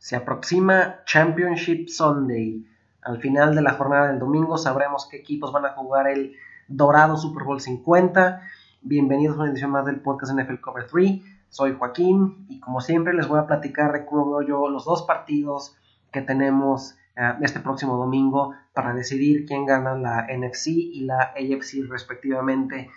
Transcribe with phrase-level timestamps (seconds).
[0.00, 2.66] Se aproxima Championship Sunday.
[3.02, 6.36] Al final de la jornada del domingo sabremos qué equipos van a jugar el
[6.68, 8.40] Dorado Super Bowl 50.
[8.80, 11.20] Bienvenidos a una edición más del podcast NFL Cover 3.
[11.50, 15.02] Soy Joaquín y como siempre les voy a platicar de cómo veo yo los dos
[15.02, 15.76] partidos
[16.10, 21.86] que tenemos eh, este próximo domingo para decidir quién gana la NFC y la AFC
[21.90, 22.88] respectivamente.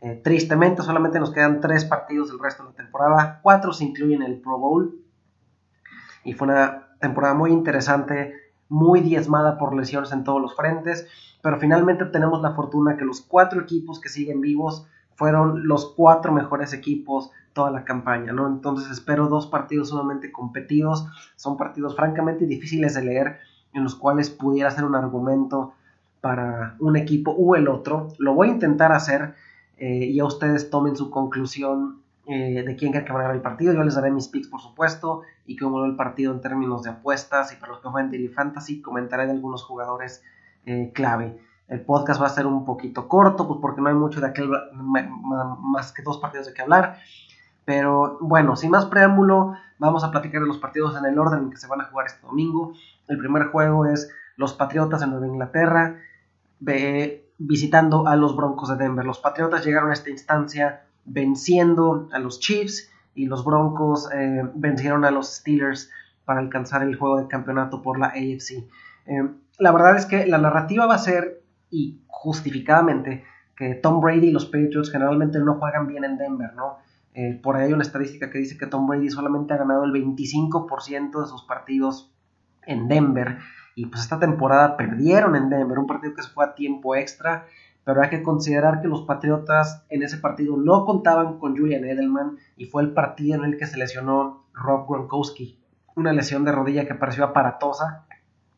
[0.00, 4.22] Eh, tristemente solamente nos quedan tres partidos del resto de la temporada, cuatro se incluyen
[4.22, 5.05] el Pro Bowl
[6.26, 8.34] y fue una temporada muy interesante,
[8.68, 11.06] muy diezmada por lesiones en todos los frentes,
[11.40, 16.32] pero finalmente tenemos la fortuna que los cuatro equipos que siguen vivos fueron los cuatro
[16.32, 18.48] mejores equipos toda la campaña, ¿no?
[18.48, 23.38] Entonces espero dos partidos sumamente competidos, son partidos francamente difíciles de leer,
[23.72, 25.74] en los cuales pudiera ser un argumento
[26.20, 28.08] para un equipo u el otro.
[28.18, 29.34] Lo voy a intentar hacer
[29.78, 33.72] eh, y a ustedes tomen su conclusión eh, de quién quiere que el partido.
[33.72, 36.90] Yo les daré mis picks, por supuesto, y cómo veo el partido en términos de
[36.90, 37.52] apuestas.
[37.52, 40.24] Y para los que juegan Daily Fantasy, comentaré de algunos jugadores
[40.64, 41.38] eh, clave.
[41.68, 44.50] El podcast va a ser un poquito corto, pues porque no hay mucho de aquel,
[44.72, 46.98] más que dos partidos de que hablar.
[47.64, 51.50] Pero bueno, sin más preámbulo, vamos a platicar de los partidos en el orden en
[51.50, 52.72] que se van a jugar este domingo.
[53.08, 56.00] El primer juego es los Patriotas en Nueva Inglaterra,
[57.38, 59.04] visitando a los Broncos de Denver.
[59.04, 65.04] Los Patriotas llegaron a esta instancia venciendo a los Chiefs y los Broncos eh, vencieron
[65.04, 65.90] a los Steelers
[66.24, 68.64] para alcanzar el juego de campeonato por la AFC.
[69.06, 73.24] Eh, la verdad es que la narrativa va a ser, y justificadamente,
[73.56, 76.78] que Tom Brady y los Patriots generalmente no juegan bien en Denver, ¿no?
[77.14, 79.92] Eh, por ahí hay una estadística que dice que Tom Brady solamente ha ganado el
[79.92, 82.12] 25% de sus partidos
[82.66, 83.38] en Denver.
[83.74, 87.46] Y pues esta temporada perdieron en Denver, un partido que se fue a tiempo extra
[87.86, 92.36] pero hay que considerar que los Patriotas en ese partido no contaban con Julian Edelman
[92.56, 95.60] y fue el partido en el que se lesionó Rob Gronkowski,
[95.94, 98.04] una lesión de rodilla que pareció aparatosa,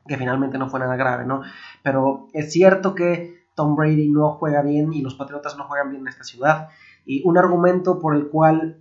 [0.06, 1.42] que finalmente no fue nada grave, ¿no?
[1.82, 6.00] Pero es cierto que Tom Brady no juega bien y los Patriotas no juegan bien
[6.00, 6.70] en esta ciudad
[7.04, 8.78] y un argumento por el cual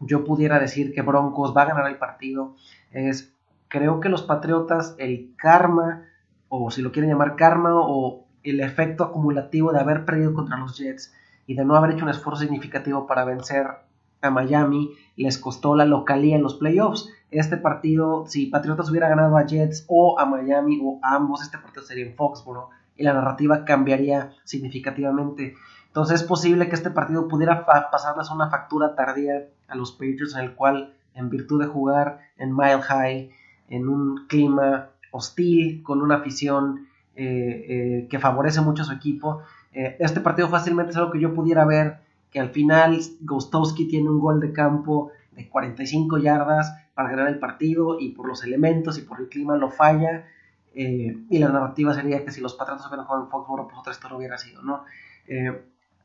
[0.00, 2.56] yo pudiera decir que Broncos va a ganar el partido
[2.90, 3.32] es
[3.68, 6.02] creo que los Patriotas el karma
[6.48, 10.78] o si lo quieren llamar karma o el efecto acumulativo de haber perdido contra los
[10.78, 11.12] Jets
[11.46, 13.66] y de no haber hecho un esfuerzo significativo para vencer
[14.20, 17.08] a Miami les costó la localía en los playoffs.
[17.30, 21.58] Este partido, si Patriotas hubiera ganado a Jets o a Miami o a ambos, este
[21.58, 25.54] partido sería en Foxboro y la narrativa cambiaría significativamente.
[25.86, 30.44] Entonces es posible que este partido pudiera pasarles una factura tardía a los Patriots en
[30.44, 33.30] el cual, en virtud de jugar en Mile High,
[33.68, 39.42] en un clima hostil, con una afición eh, eh, que favorece mucho a su equipo.
[39.72, 41.98] Eh, este partido fácilmente es algo que yo pudiera ver,
[42.30, 47.38] que al final Gostowski tiene un gol de campo de 45 yardas para ganar el
[47.38, 50.26] partido y por los elementos y por el clima lo falla.
[50.74, 54.16] y la narrativa sería que si los Patriotas hubieran jugado en Foxborough, pues otra historia
[54.16, 54.84] hubiera sido, ¿no?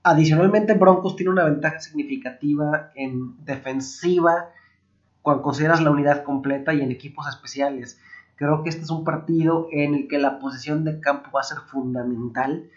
[0.04, 4.50] adicionalmente, Broncos tiene una ventaja significativa en defensiva
[5.24, 8.00] cuando consideras la unidad completa y en equipos especiales.
[8.40, 11.44] Creo que este es un partido en el que la posición de campo va a
[11.44, 12.70] ser fundamental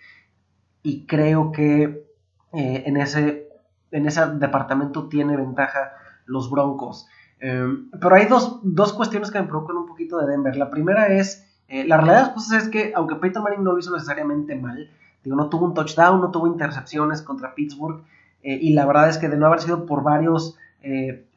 [0.82, 2.04] y creo que
[2.52, 3.48] eh, en, ese,
[3.92, 5.92] en ese departamento tiene ventaja
[6.26, 7.06] los Broncos.
[7.38, 10.56] Em, pero hay dos, cuestiones que me preocupan un poquito de Denver.
[10.56, 13.70] La primera es, eh, la realidad de las cosas es que aunque Peyton Manning no
[13.70, 14.90] lo hizo necesariamente mal,
[15.22, 18.02] digo, no tuvo un touchdown, no tuvo intercepciones contra Pittsburgh,
[18.42, 20.58] eh, y la verdad es que de no haber sido por varios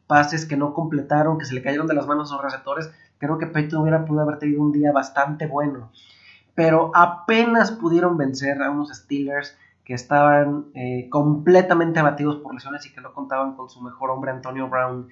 [0.07, 3.37] pases que no completaron, que se le cayeron de las manos a los receptores, Creo
[3.37, 5.91] que Peyton hubiera podido haber tenido un día bastante bueno.
[6.53, 12.93] Pero apenas pudieron vencer a unos Steelers que estaban eh, completamente abatidos por lesiones y
[12.93, 15.07] que no contaban con su mejor hombre Antonio Brown.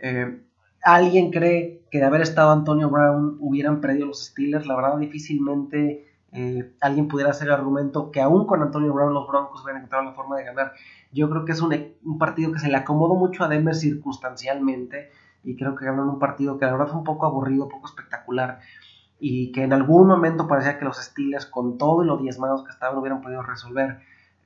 [0.00, 0.42] Eh,
[0.82, 4.66] ¿Alguien cree que de haber estado Antonio Brown hubieran perdido los Steelers?
[4.66, 9.26] La verdad difícilmente eh, alguien pudiera hacer el argumento que aún con Antonio Brown los
[9.28, 10.72] Broncos hubieran encontrado la forma de ganar.
[11.12, 11.74] Yo creo que es un,
[12.04, 15.10] un partido que se le acomodó mucho a Denver circunstancialmente
[15.46, 18.60] y creo que ganaron un partido que la verdad fue un poco aburrido, poco espectacular
[19.18, 22.70] y que en algún momento parecía que los Steelers con todo y lo diezmados que
[22.70, 24.00] estaban hubieran podido resolver.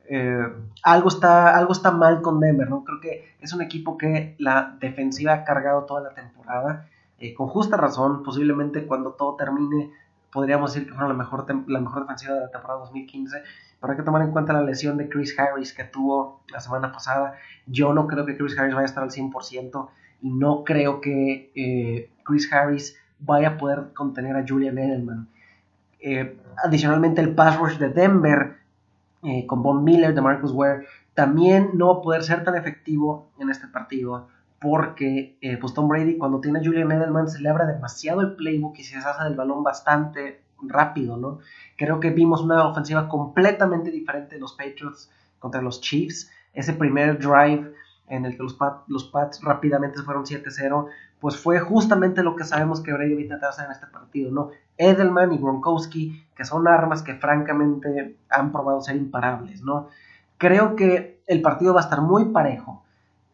[0.09, 0.47] Eh,
[0.83, 2.85] algo, está, algo está mal con Denver, ¿no?
[2.85, 6.87] Creo que es un equipo que la defensiva ha cargado toda la temporada,
[7.19, 9.91] eh, con justa razón, posiblemente cuando todo termine
[10.33, 13.43] podríamos decir que fueron la mejor, la mejor defensiva de la temporada 2015,
[13.81, 16.93] pero hay que tomar en cuenta la lesión de Chris Harris que tuvo la semana
[16.93, 17.35] pasada.
[17.67, 19.89] Yo no creo que Chris Harris vaya a estar al 100%,
[20.23, 25.29] y no creo que eh, Chris Harris vaya a poder contener a Julian Edelman.
[26.01, 28.57] Eh, adicionalmente, el pass rush de Denver
[29.23, 33.31] eh, con Von Miller, de Marcus Ware, también no va a poder ser tan efectivo
[33.39, 34.29] en este partido
[34.61, 38.79] porque pues Tom Brady cuando tiene a Julian Edelman se le abre demasiado el playbook
[38.79, 41.39] y se deshace del balón bastante rápido, ¿no?
[41.77, 46.31] Creo que vimos una ofensiva completamente diferente de los Patriots contra los Chiefs.
[46.53, 47.73] Ese primer drive
[48.11, 48.59] en el que los,
[48.89, 50.87] los Pats rápidamente se fueron 7-0,
[51.21, 54.31] pues fue justamente lo que sabemos que Brady va a intentar hacer en este partido,
[54.31, 54.51] ¿no?
[54.77, 59.89] Edelman y Gronkowski, que son armas que francamente han probado ser imparables, ¿no?
[60.37, 62.85] Creo que el partido va a estar muy parejo.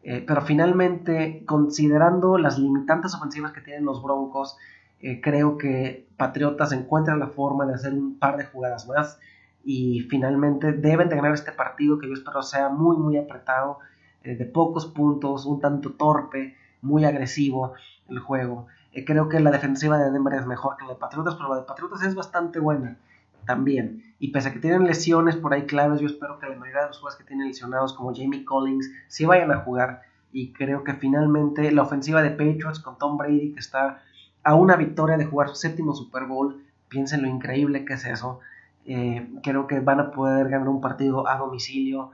[0.03, 4.57] Eh, pero finalmente, considerando las limitantes ofensivas que tienen los Broncos,
[5.01, 9.19] eh, creo que Patriotas encuentran la forma de hacer un par de jugadas más
[9.63, 13.79] y finalmente deben de ganar este partido que yo espero sea muy muy apretado,
[14.27, 17.73] eh, de pocos puntos, un tanto torpe, muy agresivo
[18.09, 18.67] el juego.
[19.05, 21.67] creo que la defensiva de Denver es mejor que la de Patriotas, pero la de
[21.67, 22.97] Patriotas es bastante buena
[23.45, 24.03] también.
[24.19, 26.87] Y pese a que tienen lesiones por ahí claves, yo espero que la mayoría de
[26.87, 30.01] los jugadores que tienen lesionados, como Jamie Collins, sí vayan a jugar.
[30.31, 34.03] Y creo que finalmente la ofensiva de Patriots con Tom Brady, que está
[34.43, 38.39] a una victoria de jugar su séptimo Super Bowl, piensen lo increíble que es eso.
[38.85, 42.11] Eh, creo que van a poder ganar un partido a domicilio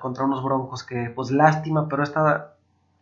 [0.00, 2.54] contra unos Broncos que, pues lástima, pero esta,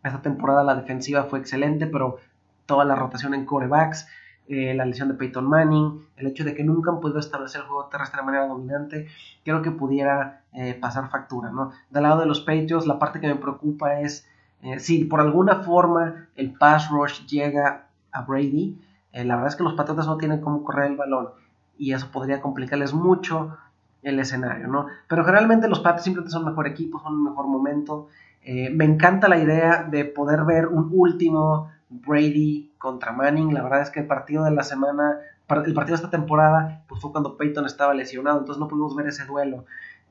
[0.03, 2.19] esta temporada la defensiva fue excelente, pero
[2.67, 4.07] toda la rotación en corebacks
[4.51, 7.67] eh, la lesión de Peyton Manning, el hecho de que nunca han podido establecer el
[7.67, 9.07] juego terrestre de manera dominante,
[9.45, 11.73] creo que pudiera eh, pasar factura, ¿no?
[11.91, 14.27] Del lado de los Patriots, la parte que me preocupa es
[14.63, 18.81] eh, si por alguna forma el pass rush llega a Brady,
[19.13, 21.29] la verdad es que los Patriotas no tienen cómo correr el balón
[21.77, 23.55] y eso podría complicarles mucho
[24.03, 24.87] el escenario, ¿no?
[25.09, 28.09] Pero generalmente los Patriots simplemente son mejor equipo, son un mejor momento.
[28.45, 33.55] me encanta la idea de poder ver un último Brady contra Manning.
[33.55, 35.19] La verdad es que el partido de la semana,
[35.49, 39.09] el partido de esta temporada, pues fue cuando Peyton estaba lesionado, entonces no pudimos ver
[39.09, 39.65] ese duelo.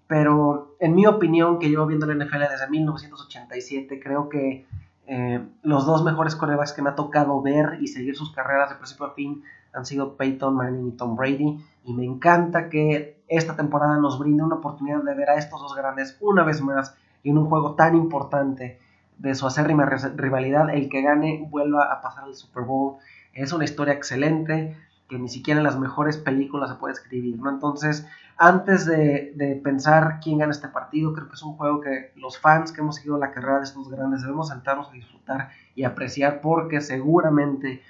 [0.08, 4.66] Pero en mi opinión, que llevo viendo la NFL desde 1987, creo que
[5.08, 8.76] eh, los dos mejores corebacks que me ha tocado ver y seguir sus carreras de
[8.76, 9.42] principio a fin
[9.74, 11.64] han sido Peyton Manning y Tom Brady.
[11.86, 15.76] Y me encanta que esta temporada nos brinde una oportunidad de ver a estos dos
[15.76, 18.80] grandes una vez más en un juego tan importante
[19.18, 22.98] de su acérrima rivalidad, el que gane vuelva a pasar al Super Bowl.
[23.34, 24.76] Es una historia excelente
[25.08, 27.50] que ni siquiera en las mejores películas se puede escribir, ¿no?
[27.50, 28.06] Entonces,
[28.38, 32.72] antes de, pensar quién gana este partido, creo que es un juego que los fans
[32.72, 36.82] que hemos seguido la carrera de estos grandes debemos sentarnos a disfrutar y apreciar porque
[36.82, 37.82] seguramente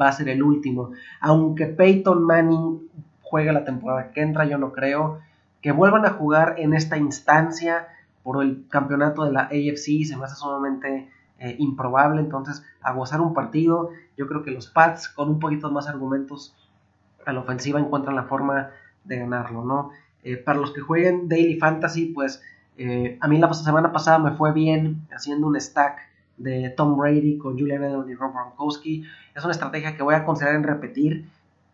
[0.00, 0.92] va a ser el último.
[1.20, 2.88] Aunque Peyton Manning
[3.22, 5.20] juegue la temporada que entra, yo no creo
[5.60, 7.88] que vuelvan a jugar en esta instancia
[8.22, 12.20] por el campeonato de la AFC se me hace sumamente eh, improbable.
[12.20, 16.54] Entonces, a gozar un partido, yo creo que los Pats con un poquito más argumentos
[17.26, 18.70] a la ofensiva encuentran la forma
[19.04, 19.90] de ganarlo, ¿no?
[20.22, 22.42] Eh, para los que jueguen Daily Fantasy, pues
[22.76, 25.98] eh, a mí la semana pasada me fue bien haciendo un stack
[26.36, 29.04] de Tom Brady con Julian Edelman y Rob Gronkowski.
[29.34, 31.28] Es una estrategia que voy a considerar en repetir.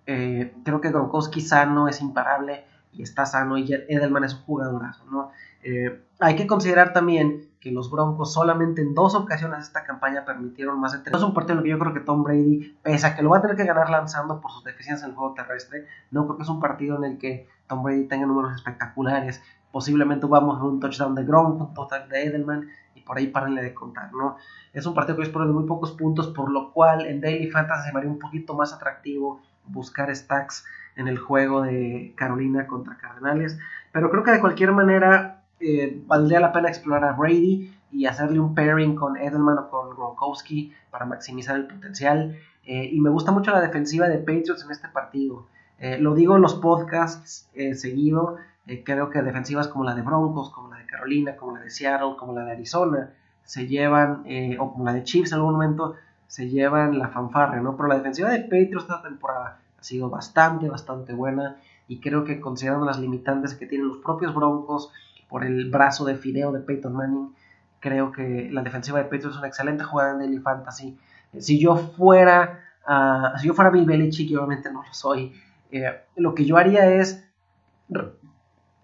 [0.05, 5.31] creo que Gronkowski sano es imparable y está sano y Edelman es un jugadorazo, ¿no?
[5.63, 10.81] Eh, hay que considerar también que los Broncos solamente en dos ocasiones esta campaña permitieron
[10.81, 11.17] más de tres.
[11.17, 13.31] Es un partido en el que yo creo que Tom Brady, pese a que lo
[13.31, 16.37] va a tener que ganar lanzando por sus deficiencias en el juego terrestre, no creo
[16.37, 19.43] que es un partido en el que Tom Brady tenga números espectaculares.
[19.73, 23.63] Posiblemente vamos a un touchdown de Gronk, un total de Edelman y por ahí párenle
[23.63, 24.37] de contar, ¿no?
[24.73, 27.89] Es un partido que espero de muy pocos puntos, por lo cual en Daily Fantasy
[27.89, 30.65] se me haría un poquito más atractivo buscar stacks
[30.97, 33.59] en el juego de Carolina contra Cardenales.
[33.93, 38.41] Pero creo que de cualquier manera eh, valdría la pena explorar a Brady y hacerle
[38.41, 42.37] un pairing con Edelman o con Gronkowski para maximizar el potencial.
[42.65, 45.47] Eh, y me gusta mucho la defensiva de Patriots en este partido.
[45.79, 48.37] Eh, lo digo en los podcasts seguido.
[48.85, 52.17] creo que defensivas como la de Broncos, como la de Carolina, como la de Seattle,
[52.19, 53.11] como la de Arizona,
[53.45, 54.25] se llevan,
[54.59, 55.95] o como la de Chiefs en algún momento,
[56.27, 57.77] se llevan la fanfarra, ¿no?
[57.77, 61.57] Pero la defensiva de Patriots esta temporada ha sido bastante, bastante buena.
[61.89, 64.91] Y creo que considerando las limitantes que tienen los propios Broncos,
[65.29, 67.35] por el brazo de fideo de Peyton Manning.
[67.81, 70.99] Creo que la defensiva de Patriots es una excelente jugada en Daily Fantasy.
[71.39, 75.33] Si yo fuera, uh, si yo fuera Bill Belichick, obviamente no lo soy,
[75.71, 77.23] eh, lo que yo haría es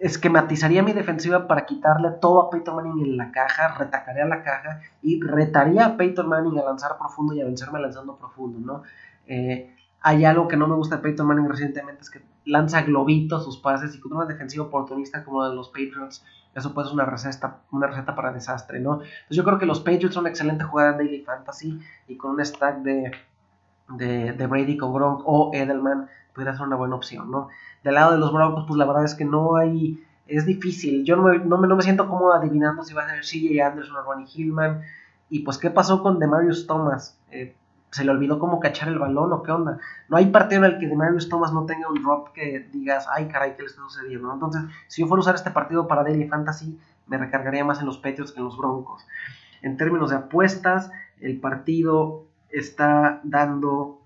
[0.03, 4.81] esquematizaría mi defensiva para quitarle todo a Peyton Manning en la caja, retacaría la caja
[5.01, 8.83] y retaría a Peyton Manning a lanzar profundo y a vencerme lanzando profundo, ¿no?
[9.29, 13.45] Eh, hay algo que no me gusta de Peyton Manning recientemente, es que lanza globitos
[13.45, 16.95] sus pases y con una defensiva oportunista como la de los Patriots, eso puede ser
[16.95, 18.95] una receta, una receta para desastre, ¿no?
[18.95, 22.33] Entonces yo creo que los Patriots son una excelente jugada en Daily Fantasy y con
[22.33, 23.13] un stack de,
[23.89, 27.49] de, Brady con Gronk o Edelman pudiera ser una buena opción, ¿no?
[27.85, 31.17] Del lado de los Broncos, pues la verdad es que no hay, es difícil, yo
[31.17, 33.97] no me, no me, no me siento cómodo adivinando si va a ser CJ Anderson
[33.97, 34.83] o Ronnie Hillman,
[35.31, 37.19] Y pues, ¿qué pasó con Demarius Thomas?
[37.31, 37.55] Eh,
[37.93, 39.79] ¿Se le olvidó cómo cachar el balón o qué onda?
[40.09, 43.29] No hay partido en el que Demarius Thomas no tenga un drop que digas, ay
[43.29, 44.33] caray, ¿qué le está sucediendo?
[44.33, 47.87] Entonces, si yo fuera a usar este partido para Daily Fantasy, me recargaría más en
[47.87, 49.07] los Patriots que en los Broncos.
[49.61, 54.03] En términos de apuestas, el partido está dando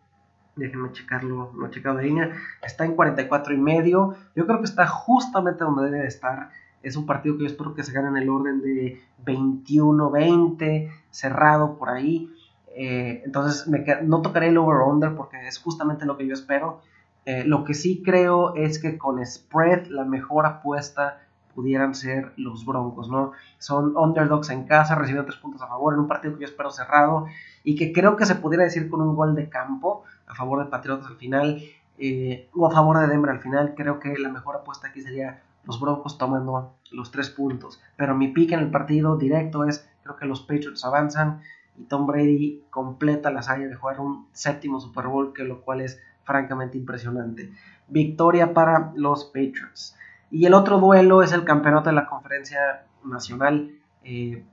[0.57, 4.65] déjenme checarlo, no he checado de línea, está en 44 y medio, yo creo que
[4.65, 6.51] está justamente donde debe de estar,
[6.83, 11.77] es un partido que yo espero que se gane en el orden de 21-20, cerrado
[11.79, 12.33] por ahí,
[12.79, 13.67] eh, entonces
[14.05, 16.83] no tocaré el over-under porque es justamente lo que yo espero,
[17.25, 21.23] eh, lo que sí creo es que con spread la mejor apuesta
[21.55, 23.33] pudieran ser los Broncos, ¿no?
[23.59, 26.71] Son underdogs en casa, recibiendo tres puntos a favor en un partido que yo espero
[26.71, 27.27] cerrado
[27.65, 30.71] y que creo que se pudiera decir con un gol de campo a favor de
[30.71, 31.63] Patriotas al final
[31.97, 33.73] eh, o a favor de Denver al final.
[33.75, 37.81] Creo que la mejor apuesta aquí sería los Broncos tomando los tres puntos.
[37.97, 41.41] Pero mi pick en el partido directo es, creo que los Patriots avanzan
[41.79, 45.81] y Tom Brady completa la hazaña de jugar un séptimo Super Bowl, que lo cual
[45.81, 47.53] es francamente impresionante.
[47.89, 49.97] Victoria para los Patriots.
[50.31, 53.71] Y el otro duelo es el campeonato de la conferencia nacional.
[54.03, 54.45] Eh,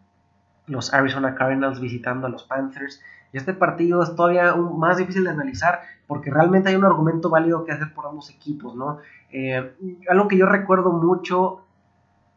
[0.68, 3.02] los Arizona Cardinals visitando a los Panthers.
[3.32, 7.66] Y este partido es todavía más difícil de analizar porque realmente hay un argumento válido
[7.66, 9.00] que hacer por ambos equipos, ¿no?
[9.32, 9.74] Eh,
[10.08, 11.66] algo que yo recuerdo mucho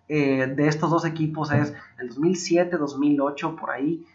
[0.08, 4.06] eh, de estos dos equipos es el 2007, 2008, por ahí,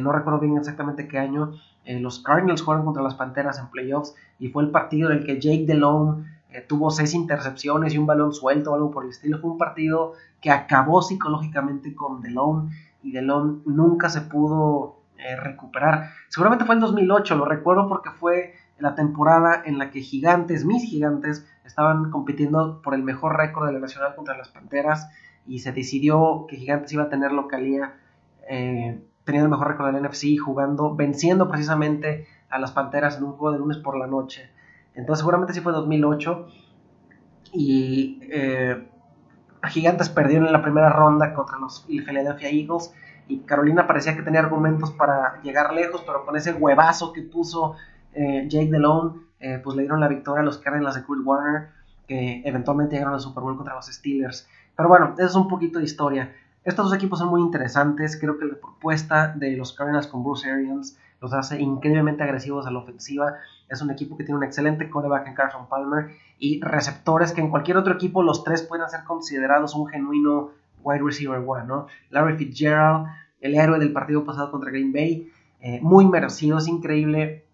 [0.00, 1.52] no recuerdo bien exactamente qué año,
[1.84, 5.40] los Cardinals jugaron contra las Panteras en playoffs y fue el partido en el que
[5.40, 9.38] Jake Delhomme eh, tuvo seis intercepciones y un balón suelto o algo por el estilo.
[9.38, 12.70] Fue un partido que acabó psicológicamente con DeLone
[13.02, 16.10] y DeLone nunca se pudo eh, recuperar.
[16.28, 20.82] Seguramente fue en 2008, lo recuerdo porque fue la temporada en la que Gigantes, mis
[20.82, 25.08] Gigantes, estaban compitiendo por el mejor récord de la Nacional contra las Panteras
[25.46, 27.94] y se decidió que Gigantes iba a tener localía
[28.48, 33.32] eh, teniendo el mejor récord del NFC, jugando, venciendo precisamente a las Panteras en un
[33.32, 34.50] juego de lunes por la noche.
[34.94, 36.48] Entonces seguramente sí fue 2008.
[37.52, 38.88] Y eh,
[39.68, 42.92] Gigantes perdieron en la primera ronda contra los Philadelphia Eagles.
[43.28, 47.76] Y Carolina parecía que tenía argumentos para llegar lejos, pero con ese huevazo que puso
[48.12, 51.68] eh, Jake Delone, eh, pues le dieron la victoria a los Cardinals de Kurt Warner,
[52.08, 54.48] que eventualmente llegaron al Super Bowl contra los Steelers.
[54.76, 56.34] Pero bueno, eso es un poquito de historia.
[56.64, 58.18] Estos dos equipos son muy interesantes.
[58.20, 62.70] Creo que la propuesta de los Cardinals con Bruce Arians los hace increíblemente agresivos a
[62.70, 63.34] la ofensiva.
[63.68, 67.50] Es un equipo que tiene un excelente coreback en Carson Palmer y receptores que en
[67.50, 70.50] cualquier otro equipo los tres pueden ser considerados un genuino
[70.82, 71.86] wide receiver one, ¿no?
[72.10, 73.06] Larry Fitzgerald,
[73.40, 77.44] el héroe del partido pasado contra Green Bay, eh, muy merecido, es increíble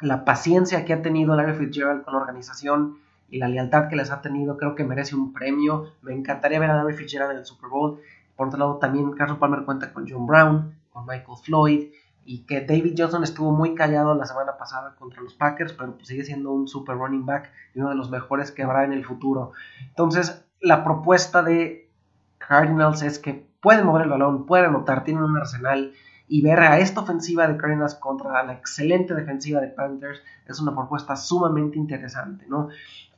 [0.00, 2.98] la paciencia que ha tenido Larry Fitzgerald con la organización
[3.30, 5.92] y la lealtad que les ha tenido, creo que merece un premio.
[6.02, 8.00] Me encantaría ver a Larry Fitzgerald en el Super Bowl.
[8.36, 11.88] Por otro lado, también Carson Palmer cuenta con John Brown, con Michael Floyd,
[12.24, 16.08] y que David Johnson estuvo muy callado la semana pasada contra los Packers, pero pues
[16.08, 19.04] sigue siendo un super running back y uno de los mejores que habrá en el
[19.04, 19.52] futuro.
[19.88, 21.90] Entonces, la propuesta de
[22.38, 25.92] Cardinals es que pueden mover el balón, pueden anotar, tienen un arsenal
[26.26, 30.74] y ver a esta ofensiva de Cardinals contra la excelente defensiva de Panthers es una
[30.74, 32.68] propuesta sumamente interesante, ¿no?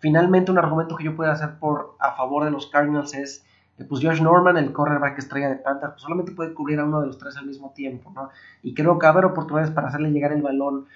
[0.00, 3.45] Finalmente, un argumento que yo puedo hacer por a favor de los Cardinals es
[3.84, 7.08] pues Josh Norman, el cornerback estrella de Panthers, pues solamente puede cubrir a uno de
[7.08, 8.30] los tres al mismo tiempo, ¿no?
[8.62, 10.86] Y creo que va a haber oportunidades para hacerle llegar el balón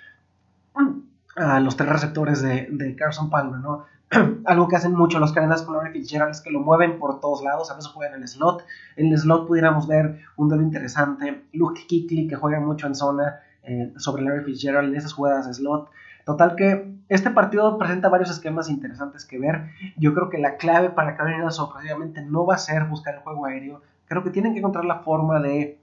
[1.37, 3.85] a los tres receptores de, Carson Palmer, ¿no?
[4.47, 7.43] Algo que hacen mucho los cadenas con Larry Fitzgerald es que lo mueven por todos
[7.43, 8.65] lados, a veces juegan en el slot.
[8.97, 11.45] En el slot pudiéramos ver un duelo interesante.
[11.53, 15.55] Luke Kickley, que juega mucho en zona eh, sobre Larry Fitzgerald en esas jugadas de
[15.55, 15.91] slot.
[16.31, 19.71] Total que este partido presenta varios esquemas interesantes que ver.
[19.97, 23.47] Yo creo que la clave para Carolina sorpresivamente no va a ser buscar el juego
[23.47, 23.83] aéreo.
[24.07, 25.81] Creo que tienen que encontrar la forma de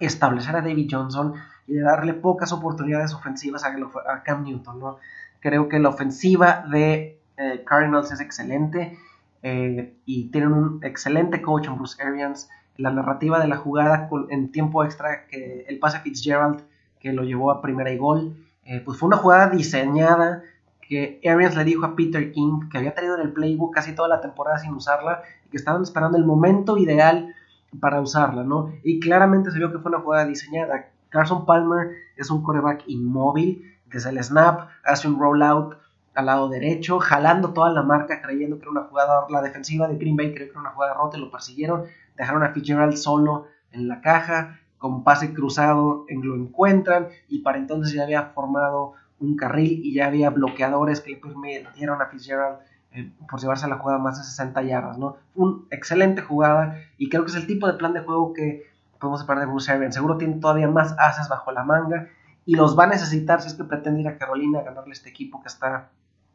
[0.00, 1.34] establecer a David Johnson
[1.66, 4.96] y de darle pocas oportunidades ofensivas a, Cam Newton.
[5.40, 8.96] Creo que la ofensiva de eh, Cardinals es excelente
[9.42, 12.48] eh, y tienen un excelente coach en Bruce Arians.
[12.78, 16.62] La narrativa de la jugada en tiempo extra, que el pase Fitzgerald
[16.98, 20.42] que lo llevó a primera y gol eh, pues fue una jugada diseñada
[20.80, 24.08] que Arians le dijo a Peter King que había tenido en el playbook casi toda
[24.08, 27.34] la temporada sin usarla y que estaban esperando el momento ideal
[27.80, 28.72] para usarla, ¿no?
[28.84, 30.90] Y claramente se vio que fue una jugada diseñada.
[31.08, 35.76] Carson Palmer es un coreback inmóvil, desde el snap hace un rollout
[36.14, 39.96] al lado derecho, jalando toda la marca, creyendo que era una jugada, la defensiva de
[39.96, 41.84] Green Bay creyó que era una jugada rota y lo persiguieron,
[42.16, 47.56] dejaron a Fitzgerald solo en la caja, con pase cruzado en lo encuentran y para
[47.56, 52.58] entonces ya había formado un carril y ya había bloqueadores que le permitieron a Fitzgerald
[52.90, 55.18] eh, por llevarse la jugada más de 60 yardas, ¿no?
[55.36, 58.64] Un excelente jugada y creo que es el tipo de plan de juego que
[58.98, 59.94] podemos separar de Bruce Arians.
[59.94, 62.08] Seguro tiene todavía más haces bajo la manga
[62.44, 65.10] y los va a necesitar si es que pretende ir a Carolina a ganarle este
[65.10, 65.90] equipo que está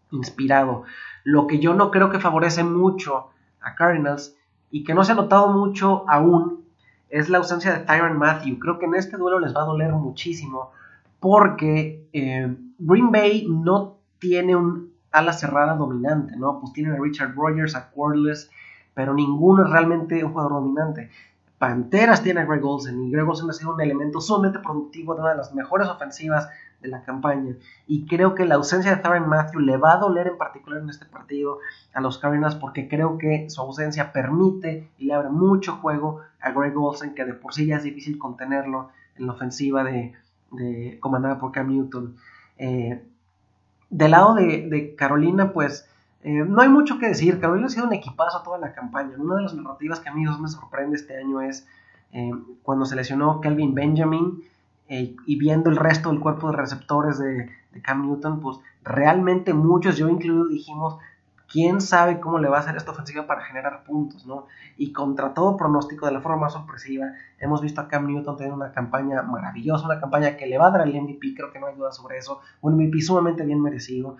[0.09, 0.83] inspirado.
[1.25, 3.27] Lo que yo no creo que favorece mucho
[3.59, 4.37] a Cardinals
[4.71, 6.65] y que no se ha notado mucho aún
[7.09, 8.59] es la ausencia de Tyron Matthew.
[8.59, 10.71] Creo que en este duelo les va a doler muchísimo
[11.19, 16.59] porque eh, Green Bay no tiene un ala cerrada dominante, ¿no?
[16.59, 18.49] Pues tienen a Richard Rogers, a Cordless,
[18.93, 21.09] pero ninguno es realmente un jugador dominante.
[21.57, 25.21] Panteras tiene a Greg Olsen y Greg Olsen ha sido un elemento sumamente productivo de
[25.21, 26.49] una de las mejores ofensivas
[26.81, 27.55] de la campaña.
[27.87, 30.89] Y creo que la ausencia de Tyron Matthew le va a doler en particular en
[30.89, 31.59] este partido
[31.93, 36.51] a los Cardinals porque creo que su ausencia permite y le abre mucho juego a
[36.51, 40.13] Greg Olsen, que de por sí ya es difícil contenerlo en la ofensiva de,
[40.99, 42.15] comandada por Cam Newton.
[42.57, 43.03] Eh,
[43.89, 45.89] del lado de, Carolina, pues
[46.23, 47.39] eh, no hay mucho que decir.
[47.39, 49.15] Carolina ha sido un equipazo toda la campaña.
[49.17, 51.67] Una de las narrativas que a mí me sorprende este año es
[52.11, 52.31] eh,
[52.63, 54.43] cuando se lesionó Kelvin Benjamin
[54.89, 57.49] eh, y viendo el resto del cuerpo de receptores de,
[57.83, 60.97] Cam Newton, pues realmente muchos, yo incluido, dijimos,
[61.47, 64.47] quién sabe cómo le va a hacer esta ofensiva para generar puntos, ¿no?
[64.77, 67.05] Y contra todo pronóstico, de la forma más sorpresiva,
[67.39, 70.71] hemos visto a Cam Newton tener una campaña maravillosa, una campaña que le va a
[70.71, 74.17] dar el MVP, creo que no hay duda sobre eso, un MVP sumamente bien merecido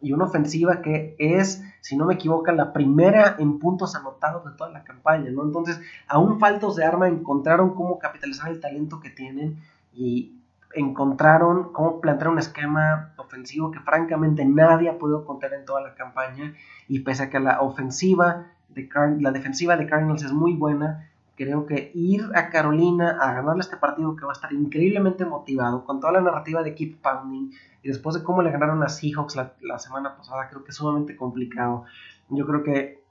[0.00, 4.50] y una ofensiva que es, si no me equivoco, la primera en puntos anotados de
[4.52, 5.42] toda la campaña, ¿no?
[5.42, 9.58] Entonces, aún faltos de arma encontraron cómo capitalizar el talento que tienen
[9.96, 10.36] y
[10.74, 15.94] encontraron cómo plantear un esquema ofensivo que francamente nadie ha podido contar en toda la
[15.94, 16.54] campaña
[16.86, 18.88] y pese a que la ofensiva de
[19.20, 23.78] la defensiva de Cardinals es muy buena, creo que ir a Carolina a ganarle este
[23.78, 27.88] partido que va a estar increíblemente motivado con toda la narrativa de Keep Pounding y
[27.88, 31.84] después de cómo le ganaron a Seahawks la, semana pasada, creo que es sumamente complicado.
[32.28, 33.02] Yo creo que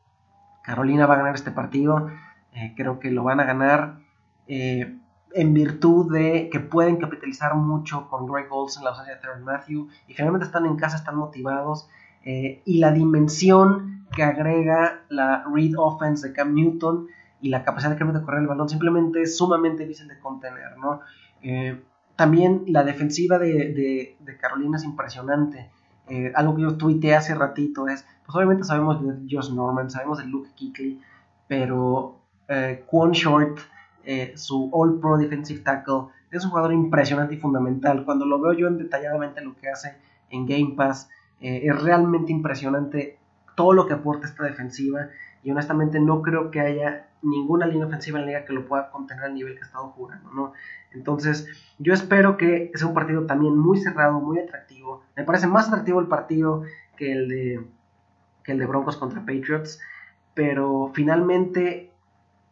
[0.63, 2.09] Carolina va a ganar este partido,
[2.51, 3.99] eh, creo que lo van a ganar.
[4.47, 4.99] Eh,
[5.35, 9.89] en virtud de que pueden capitalizar mucho con Greg Olsen, la ausencia de Terry Matthew,
[10.07, 11.89] y generalmente están en casa, están motivados,
[12.23, 17.07] eh, y la dimensión que agrega la read offense de Cam Newton
[17.41, 20.77] y la capacidad de Cam de correr el balón simplemente es sumamente difícil de contener,
[20.77, 21.01] ¿no?
[21.41, 21.83] Eh,
[22.15, 25.69] también la defensiva de, Carolina es impresionante.
[26.07, 30.19] Eh, algo que yo tuiteé hace ratito es, pues obviamente sabemos de Josh Norman, sabemos
[30.19, 31.01] de Luke Kuechly,
[31.47, 32.21] pero
[32.87, 33.59] Quan Short
[34.05, 36.05] eh, su All Pro Defensive Tackle.
[36.31, 38.05] Es un jugador impresionante y fundamental.
[38.05, 39.95] Cuando lo veo yo en detalladamente lo que hace
[40.29, 41.09] en Game Pass,
[41.41, 43.17] eh, es realmente impresionante
[43.55, 45.09] todo lo que aporta esta defensiva.
[45.43, 48.91] Y honestamente no creo que haya ninguna línea ofensiva en la liga que lo pueda
[48.91, 50.53] contener al nivel que ha estado jugando, ¿no?
[50.91, 55.03] Entonces, yo espero que sea un partido también muy cerrado, muy atractivo.
[55.15, 56.63] Me parece más atractivo el partido
[56.95, 57.65] que el de,
[58.43, 59.79] que el de Broncos contra Patriots.
[60.33, 61.91] Pero finalmente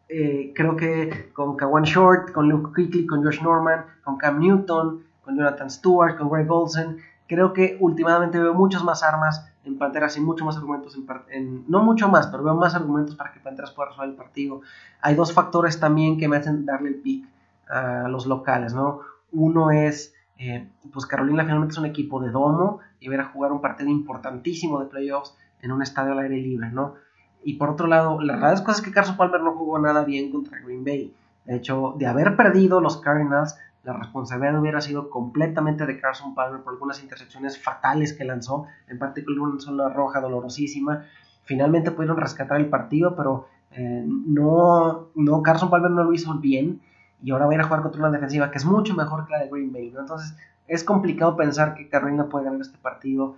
[0.09, 5.03] eh, creo que con Kawan Short, con Luke Quickly, con Josh Norman, con Cam Newton,
[5.23, 10.17] con Jonathan Stewart, con Greg Olsen, creo que últimamente veo muchas más armas en Panteras
[10.17, 10.97] y mucho más argumentos,
[11.29, 14.61] en, no mucho más, pero veo más argumentos para que Panteras pueda resolver el partido.
[15.01, 17.25] Hay dos factores también que me hacen darle el pick
[17.69, 18.99] a los locales, ¿no?
[19.31, 23.51] Uno es, eh, pues Carolina finalmente es un equipo de domo y ver a jugar
[23.51, 26.95] un partido importantísimo de playoffs en un estadio al aire libre, ¿no?
[27.43, 30.59] Y por otro lado, la verdad es que Carson Palmer no jugó nada bien contra
[30.59, 31.13] Green Bay.
[31.45, 36.61] De hecho, de haber perdido los Cardinals, la responsabilidad hubiera sido completamente de Carson Palmer
[36.61, 41.05] por algunas intercepciones fatales que lanzó, en particular una zona roja dolorosísima.
[41.43, 46.79] Finalmente pudieron rescatar el partido, pero eh, no, no, Carson Palmer no lo hizo bien
[47.21, 49.33] y ahora va a ir a jugar contra una defensiva que es mucho mejor que
[49.33, 49.93] la de Green Bay.
[49.97, 50.33] Entonces,
[50.67, 53.35] es complicado pensar que Carolina puede ganar este partido,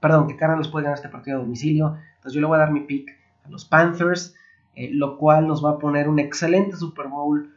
[0.00, 1.96] perdón, que Cardinals puede ganar este partido a domicilio.
[2.16, 3.16] Entonces, yo le voy a dar mi pick
[3.48, 4.34] los Panthers,
[4.74, 7.52] eh, lo cual nos va a poner un excelente Super Bowl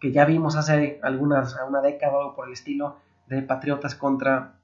[0.00, 4.54] que ya vimos hace algunas, una década o por el estilo de Patriotas contra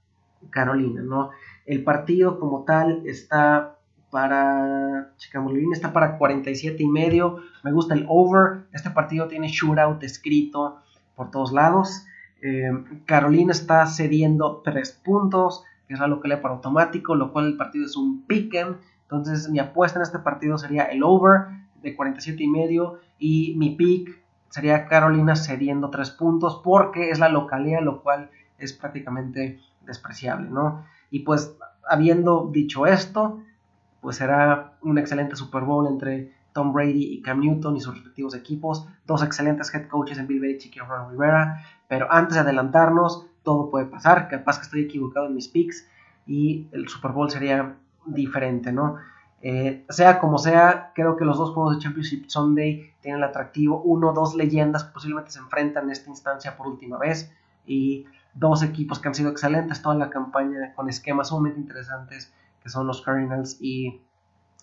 [0.51, 1.31] Carolina, ¿no?
[1.67, 3.77] El partido como tal está
[4.11, 10.03] para, checamos está para 47 y medio, me gusta el over, este partido tiene shootout
[10.03, 10.79] escrito
[11.15, 12.05] por todos lados,
[12.43, 12.73] eh,
[13.07, 17.57] Carolina está cediendo 3 puntos, que es algo que lee para automático, lo cual el
[17.57, 18.77] partido es un pick'em,
[19.11, 21.47] entonces mi apuesta en este partido sería el over
[21.83, 27.29] de 47 y medio y mi pick sería Carolina cediendo 3 puntos porque es la
[27.29, 30.85] localidad, lo cual es prácticamente despreciable, ¿no?
[31.11, 31.57] Y pues
[31.89, 33.43] habiendo dicho esto,
[34.01, 38.35] pues será un excelente Super Bowl entre Tom Brady y Cam Newton y sus respectivos
[38.35, 43.27] equipos, dos excelentes head coaches en Bill Belichick y Ron Rivera, pero antes de adelantarnos,
[43.43, 45.89] todo puede pasar, capaz que estoy equivocado en mis picks
[46.27, 47.77] y el Super Bowl sería
[48.15, 48.97] diferente, ¿no?
[49.43, 53.81] Eh, sea como sea, creo que los dos juegos de Championship Sunday tienen el atractivo.
[53.83, 57.33] Uno, dos leyendas que posiblemente se enfrentan en esta instancia por última vez.
[57.67, 62.69] Y dos equipos que han sido excelentes toda la campaña con esquemas sumamente interesantes que
[62.69, 64.01] son los Cardinals y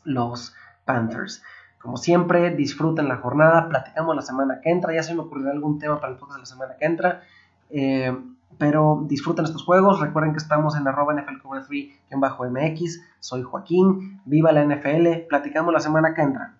[0.04, 0.54] los
[0.86, 1.44] Panthers.
[1.80, 5.80] Como siempre, disfruten la jornada, platicamos la semana que entra, ya se me ocurrirá algún
[5.80, 7.22] tema para el podcast de la semana que entra,
[7.70, 8.16] eh,
[8.58, 13.02] pero disfruten estos juegos, recuerden que estamos en arroba NFL Cover 3 en bajo MX,
[13.20, 16.57] soy Joaquín, viva la NFL, platicamos la semana que entra.